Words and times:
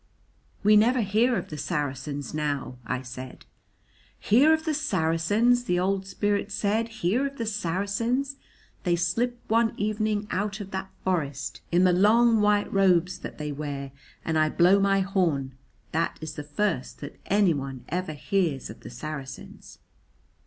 "We 0.63 0.75
never 0.77 1.01
hear 1.01 1.37
of 1.37 1.49
the 1.51 1.59
Saracens 1.59 2.33
now," 2.33 2.79
I 2.87 3.03
said. 3.03 3.45
"Hear 4.19 4.51
of 4.51 4.65
the 4.65 4.73
Saracens!" 4.73 5.65
the 5.65 5.77
old 5.79 6.07
spirit 6.07 6.51
said. 6.51 6.87
"Hear 6.87 7.27
of 7.27 7.37
the 7.37 7.45
Saracens! 7.45 8.37
They 8.83 8.95
slip 8.95 9.37
one 9.47 9.75
evening 9.77 10.27
out 10.31 10.59
of 10.59 10.71
that 10.71 10.89
forest, 11.03 11.61
in 11.71 11.83
the 11.83 11.93
long 11.93 12.41
white 12.41 12.73
robes 12.73 13.19
that 13.19 13.37
they 13.37 13.51
wear, 13.51 13.91
and 14.25 14.39
I 14.39 14.49
blow 14.49 14.79
my 14.79 15.01
horn. 15.01 15.53
That 15.91 16.17
is 16.19 16.33
the 16.33 16.41
first 16.43 16.99
that 17.01 17.19
anyone 17.27 17.85
ever 17.89 18.13
hears 18.13 18.71
of 18.71 18.79
the 18.79 18.89
Saracens." 18.89 19.77